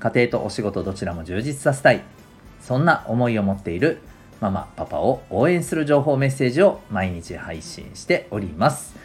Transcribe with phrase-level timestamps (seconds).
[0.00, 2.02] 家庭とお仕事どちらも充実させたい、
[2.60, 3.98] そんな思いを持っている
[4.40, 8.96] ママ、パパを応援する情報メッセージを毎日配信しております。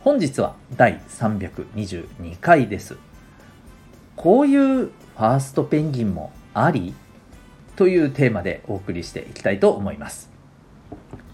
[0.00, 2.96] 本日は第322回です。
[4.16, 6.94] こういうファーストペンギンもあり
[7.76, 10.30] というテーマでお送りしていきたいと思います。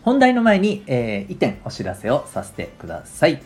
[0.02, 3.40] 本題の前に、えー、1点お知らせをさせてください。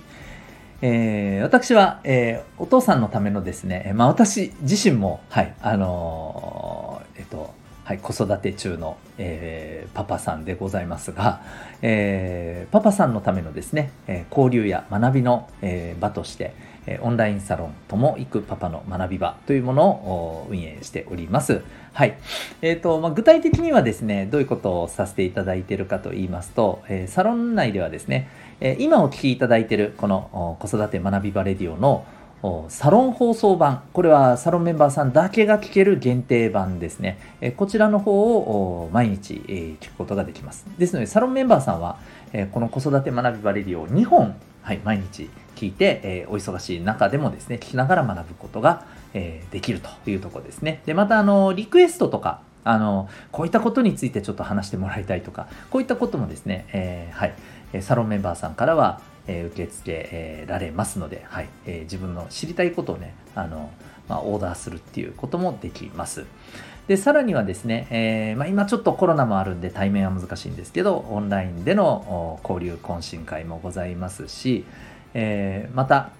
[0.82, 7.52] えー、私は、えー、お父さんのためのですね、まあ、私自身も、はい、あのー、えっと、
[7.84, 11.42] はい、子育て中の、えー、パパさんでございますが、
[11.82, 16.54] えー、パパさんのためのですね、えー、交流や学びの、えー、場として、
[17.02, 21.62] オンラインサロンとも行くパパの学び場というものを運営しております。
[21.92, 22.16] はい。
[22.62, 28.28] えっ、ー、と、まあ、具体的にはですね、どういうことをさせていただいているかと言いますと、え、サロン内ではですね、
[28.60, 32.04] え今お聞きいただいているこの子育て学び場レディオの
[32.68, 37.18] サロン放送版、これはサロンメンバーさんだけが聞ける限定版ですね。
[37.56, 39.34] こちらの方を毎日
[39.80, 40.64] 聞くことができます。
[40.78, 41.98] ですので、サロンメンバーさんは、
[42.52, 45.28] この子育て学びバレディオ2本、はい、毎日
[45.60, 50.80] 聞いて、えー、お忙しい中でもですね、聞きながら学ぶことが、えー、できるというとこですね。
[50.86, 63.70] で、また、あの、リクエストとか、あの、こういったことについてちょっと話してもらいたいとか、こういったこともですね、えー、はい、サロンメンバーさんからは、え、受け付け、られますので、はい、え、自分の知りたいことをね、あの、
[64.08, 66.24] まあ、オーダーするっていうこともできます。
[66.88, 74.64] で、さらにはですね、えー、まあ、今ちょっとコロナもあるんで対面は難しいんですけど、オンラインでの交流懇親会もございますし、
[75.14, 76.10] えー、また、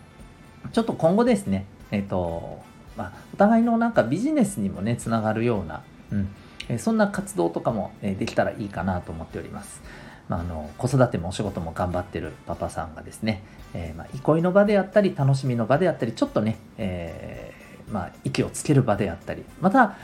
[0.72, 2.60] ちょっと今後ですね、えっ、ー、と、
[2.96, 6.28] まあ、お互いのなんかビジネスにもね、つながるような、うん、
[6.68, 9.80] えー、そんな活動とかも、えできたらいいかなと思っております。
[10.28, 13.42] まあ、あの子育てもお仕事も頑張ってるパパさんがですね、
[13.74, 17.52] えまあ、憩いの場であったり、楽しみの場であったり、ちょっとね、え
[17.90, 19.96] まあ、息をつける場であったり、また、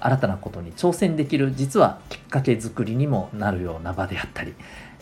[0.00, 4.54] 新たなことに挑戦できる実はきっかけ作りにもなるような場であったり、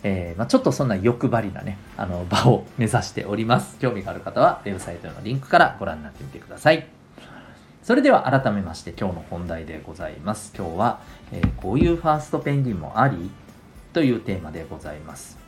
[0.07, 3.79] えー、まあ、ちょっとそんな欲張りなね、あの場を目指しております。
[3.79, 6.85] 興味がある方は、ウェブサイトのリンクからご覧になってみてください。
[7.81, 10.53] それでは改めまして今日の本題でございます。
[10.55, 10.99] 今日は、
[11.31, 13.31] えー、こういうファーストペンギンもあり
[13.93, 15.39] というテーマでございます。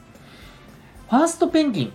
[1.07, 1.93] ファーストペンギン。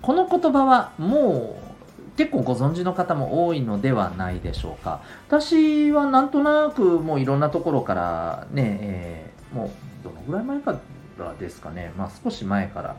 [0.00, 1.56] この言葉はも
[2.04, 5.02] う結構ご存知の方も多いのではないでしょうか。
[5.28, 9.70] 私はなんとなくもういろんなところからね、えー、もう
[10.02, 10.80] どのぐらい前か
[11.22, 12.96] らですかね、まあ、少し前から、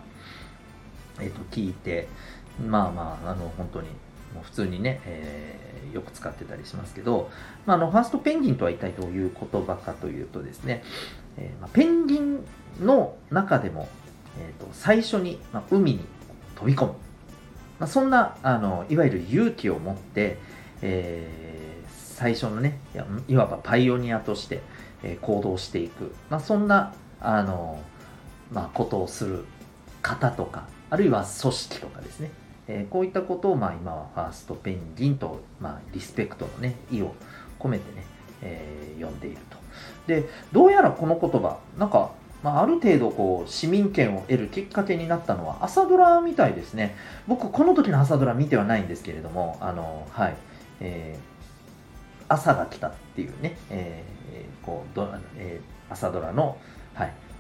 [1.20, 2.08] えー、と聞いて、
[2.66, 3.88] まあまあ、あの本当に
[4.34, 7.30] もう普通にね、えー、よく使ってたりしますけど、
[7.66, 10.84] まあ、あのファーストペンギンとは一体どういう言葉かというとですね、
[11.38, 12.46] えーまあ、ペンギン
[12.82, 13.88] の中でも、
[14.40, 16.06] えー、と最初に、まあ、海に
[16.56, 16.94] 飛び込む、
[17.80, 20.38] まあ、そんなあのいわゆる勇気を持って、
[20.82, 22.80] えー、最初のね
[23.28, 24.62] いわばパイオニアとして、
[25.04, 27.80] えー、行動していく、まあ、そんなあの
[28.54, 29.46] まあ、ことをする
[30.02, 32.32] 方とか、あるいは組織とかですね、
[32.68, 37.16] えー、こういったことを、まあ、今はファーストペンギンと、まあ、リスペクトのね、意を
[37.60, 38.06] 込めてね、
[38.42, 39.58] えー、呼んでいると。
[40.08, 42.12] で、どうやらこの言葉、なんか、
[42.44, 46.96] まあ、ある程度こう市民権を得るきっかけになったのは朝ドラみたいですね。
[47.26, 50.36] 僕、この時の朝ドラ見てはないんですけれども、あの、はい、
[50.82, 56.58] えー、朝が来たっていうね、えー、こうどえー、朝ドラの、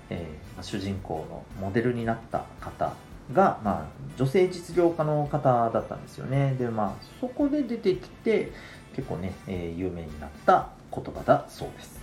[0.09, 2.93] えー、主人公のモデルになった方
[3.31, 3.85] が、まあ、
[4.17, 6.55] 女性実業家の方だったんですよね。
[6.59, 8.51] で、まあ、そこで出てきて、
[8.95, 11.99] 結構ね、えー、有名になった言葉だそうです。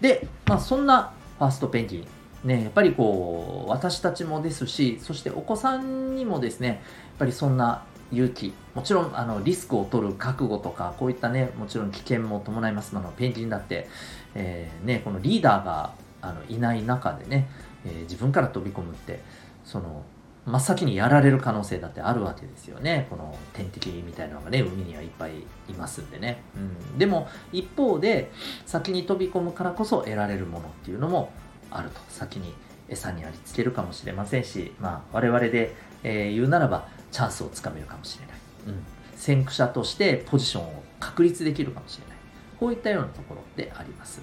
[0.00, 2.06] で、まあ、そんなファーストペンギ
[2.44, 6.78] ン、ね、やっぱりこう、私たちもですし、そしてお子さんにもですね、やっ
[7.18, 12.96] ぱりそんな勇気、もちろんあのリスクを取る覚悟とか、こういったね、もちろん危険も伴います。
[12.96, 13.88] あのペンギンだって、
[14.34, 15.94] えー、ね、このリーダーが
[16.26, 17.48] あのいない中でね、
[17.84, 19.20] えー、自分から飛び込むって
[19.64, 20.02] その
[20.44, 23.08] 真っ先にやられる可能性だってあるわけですよね。
[23.10, 25.38] この天敵みたいなのがね海にはいっぱい
[25.68, 28.30] いますんでね、うん、でも一方で
[28.64, 31.32] 先に飛び込むからこそ得られるものっていうのも
[31.70, 32.00] あると。
[32.08, 32.54] 先に
[32.88, 35.74] 餌にありつけるかもしれませんし、まあ、我々で、
[36.04, 38.36] えー、言うならばチャンスをつかめるかもしれない、
[38.68, 38.84] うん、
[39.16, 42.16] 先駆者としてポジションを確立できるかもしれない。
[42.58, 44.20] こういったようなところであります。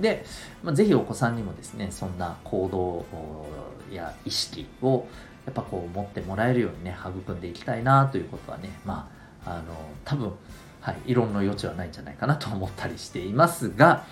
[0.00, 0.24] で、
[0.62, 5.06] まあ、ぜひお子さんにもですねそんな行動や意識を
[5.46, 9.10] やっぱこう持ってもらえるようにね育んでいきたいなということはねま
[9.44, 9.62] ああの
[10.04, 10.32] 多分
[10.80, 14.04] はい、異論の余地はないんじゃないかなと思ったりしていますが、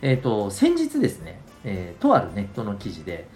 [0.00, 3.26] えっ、ー、と、先日ですね、えー、とあるネットの記事で、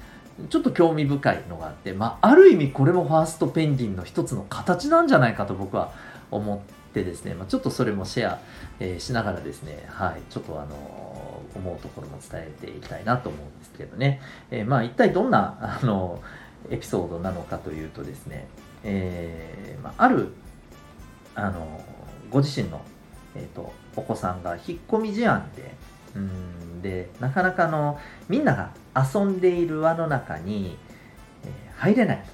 [0.51, 5.93] ちょっと興味深いのがあって、まあ、ある意味これもファーストペンギンの一つの形なんじゃないかと僕は
[6.31, 8.39] 思ってですね、まあ、ちょっとそれもシェア、
[8.79, 11.18] えー、しながらですね、はい、ちょっとあの
[11.59, 14.21] 思うところも伝えていきたいなと思うんですけどね、
[14.51, 16.23] えー、まあ一体どんなあの
[16.71, 18.49] エピソードなのかというとですね、
[18.85, 20.33] えーまあ、ある
[21.35, 21.81] あの
[22.31, 22.81] ご自身の、
[23.35, 25.75] えーと、お子さんが引っ込み思案で
[26.15, 30.77] うんでなかなかのみんなが遊んでいる輪の中に、
[31.45, 32.25] えー、入れない、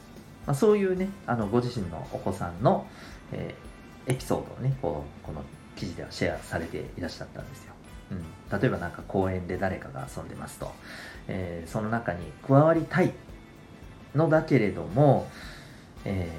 [0.47, 2.87] まあ、そういうねあのご自身のお子さんの、
[3.33, 5.43] えー、エピソードをねこうこの
[5.77, 7.74] 記事ではシェアされていらっしゃったんですよ。
[8.53, 10.73] うん、例えばなんか公園で誰かが遊んでますと、
[11.29, 13.13] えー、その中に加わりたい
[14.15, 15.29] のだけれども、
[16.05, 16.31] え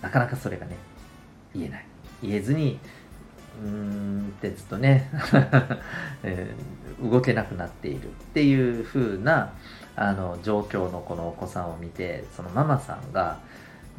[0.00, 0.76] ー、なかなかそれがね
[1.54, 1.86] 言えない。
[2.22, 2.78] 言えずに
[3.62, 5.10] うーんってずっとね、
[6.22, 9.52] えー、動けなくなっているっていう風な
[9.96, 13.38] あな状況のこのお子さんを見てそのママさんが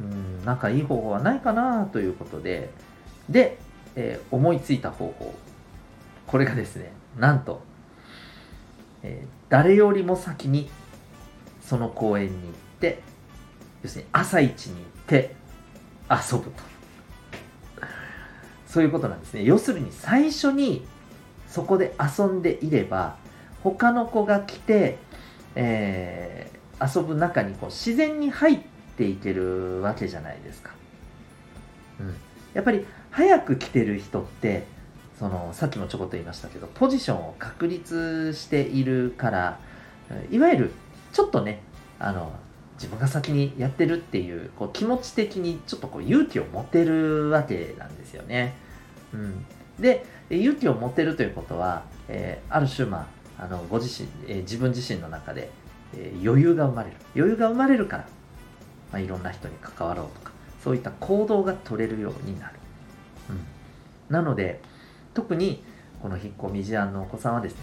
[0.00, 2.70] うんなんかいい方法はないかなということで
[3.28, 3.58] で、
[3.94, 5.34] えー、思いついた方法
[6.26, 7.62] これがですねなんと、
[9.02, 10.70] えー、誰よりも先に
[11.62, 13.00] その公園に行って
[13.82, 15.34] 要するに朝一に行って
[16.10, 16.72] 遊ぶと
[18.72, 19.42] そういうことなんですね。
[19.44, 20.82] 要するに最初に
[21.46, 23.16] そこで遊んでいれば、
[23.62, 24.96] 他の子が来て、
[25.54, 28.60] えー、遊ぶ中にこう自然に入っ
[28.96, 30.70] ていけるわけじゃないですか。
[32.00, 32.14] うん。
[32.54, 34.64] やっぱり早く来てる人って、
[35.22, 39.60] そのさっきもちょこっと言いましたけど、ポジションを確立しているから、
[40.32, 40.72] いわゆる
[41.12, 41.62] ちょっとね、
[42.00, 42.32] あの、
[42.74, 48.54] 自分が先にやってるっていうこう気持ち的にちょっとこう勇気を持てるわけなんですよね。
[49.14, 49.46] うん、
[49.78, 53.08] で勇気を持てるということは、えー、ある種、ま
[53.38, 55.52] あ、あのご自身、えー、自分自身の中で、
[55.94, 56.96] えー、余裕が生まれる。
[57.14, 58.06] 余裕が生まれるから、
[58.90, 60.32] まあ、いろんな人に関わろうとか
[60.64, 62.54] そういった行動が取れるようになる、
[63.30, 63.46] うん、
[64.12, 64.60] なので
[65.14, 65.62] 特に
[66.00, 67.60] この引っ込み思案のお子さんはですね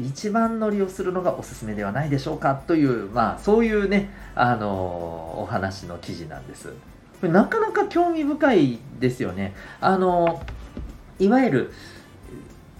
[0.00, 6.70] 一番乗りをするのがおすすめではないでしょうかという、まあ、そういうね、あのー、お話の記事なんです。
[7.20, 9.54] これなかなか興味深いですよね。
[9.80, 10.64] あのー
[11.18, 11.72] いわゆる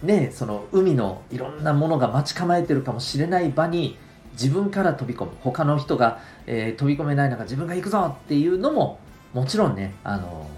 [0.03, 3.97] ねその海のいろんなものが待ち構えてるかもしれない場に
[4.33, 8.99] 自分から飛び込む他の人が、えー、飛び込めない中自分が行くぞっていうのも
[9.33, 10.49] もちろんねあの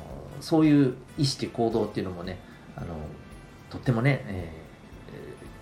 [0.41, 2.39] そういう意識行動っていうのもね
[2.77, 2.87] あの
[3.77, 4.51] とってもね、え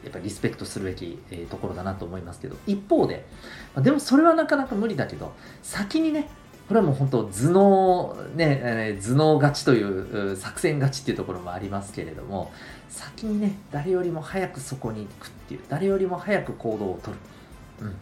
[0.02, 3.26] ー、やっぱりリスペクトするべき、えー、ところだなと思いますけど一方で
[3.78, 5.32] でもそれはなかなか無理だけど
[5.62, 6.28] 先にね
[6.68, 12.52] これはもう本当頭脳ね、えー、頭脳勝ちという作戦勝ちっていうところもありますけれども
[12.88, 17.16] 先にね誰よりも早くそこに行くっていう誰よりも早く行動をとる、
[17.80, 17.96] うん。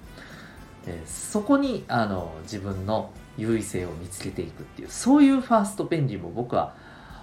[0.87, 6.75] えー、そこにあの自分の優位性を見つけていくっていうそういうファーストペンギンも僕は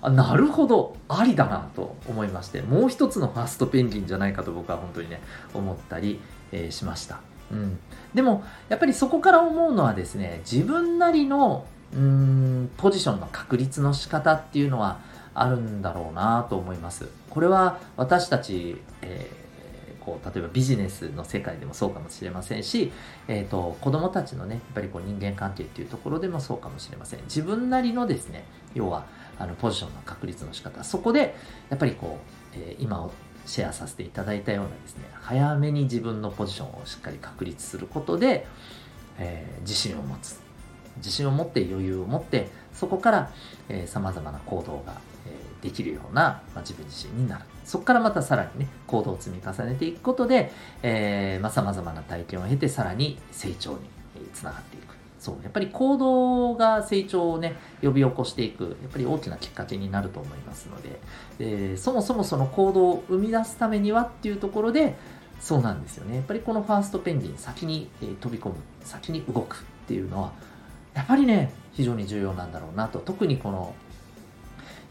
[0.01, 0.95] あなるほど。
[1.07, 5.21] ありだなと思いましてもう一つのファーストペンギンじゃないかと僕は本当にね
[5.53, 6.19] 思ったり、
[6.51, 7.19] えー、しました。
[7.51, 7.79] うん、
[8.13, 14.99] でもやっぱりそこから思うのはですね自分なりのうんポジションの確立の仕方っていうのは
[15.33, 17.09] あるんだろうなと思います。
[17.29, 19.48] これは私たち、えー、
[20.09, 22.91] こう例えばビジネスの世界でもそうかもしれませんし、
[23.27, 27.19] えーと、子供たちのねやっぱりこう人間関係っていうところでもそうかもしれません。
[27.25, 29.05] 自分なりのですね要は
[29.37, 30.83] あのポジションの確立の仕方。
[30.83, 31.35] そこで
[31.69, 32.17] やっぱりこ
[32.55, 33.09] う、えー、今
[33.45, 38.47] シェアさせていただいたようなですね早めに自分のポジションをしっかり確立することで、
[39.19, 40.39] えー、自信を持つ。
[40.97, 43.31] 自信を持って余裕を持ってそこから
[43.85, 44.99] さまざまな行動が、
[45.61, 47.45] できるような、まあ、自分自身になる。
[47.65, 50.51] そこからまたさらにね行動を積み重ねていくことで
[51.51, 53.77] さまざ、まな体験を経てさらに成長に
[54.33, 54.95] つながっていく。
[55.19, 60.99] そうやっぱり行動が成長をね呼び起こしていくやっぱり大きなきっかけになると思いますので。
[61.37, 64.95] でそもそもその行動を生み出すためにはっていうところで
[65.39, 66.15] そうなんですよね。
[66.15, 70.33] やっぱりこのファーストペンギン先に、え飛び込む先に動くっていうのは
[70.93, 72.99] やっぱりね非常に重要なんだろうなと。
[72.99, 73.73] 特にこの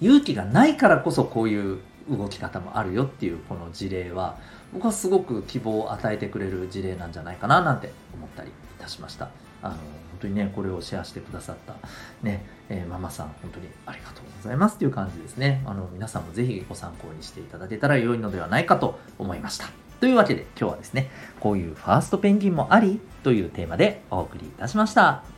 [0.00, 1.78] 勇気がないからこそこういう
[2.10, 4.38] 動き方もあるよっていうこの事例は
[4.72, 9.28] 僕はすごく希望を与えてくれる事例なんじゃないかななんて思ったりいたしました。
[9.60, 9.80] あの本
[10.20, 11.74] 当にねこれをシェアしてくださった
[12.22, 15.62] ね、えー、ママさん本当にありがとうございますっていう感じですね。
[15.66, 19.66] あの皆さんもぜひご参考にしていただけたら良いのではないかと思いました。
[20.00, 25.37] というわけで今日はですねこういうファーストペンギンもありというテーマでお送りいたしました。